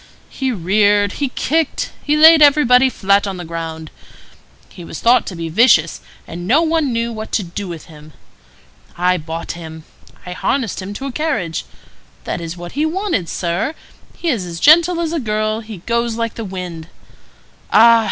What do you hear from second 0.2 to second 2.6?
He reared, he kicked, he laid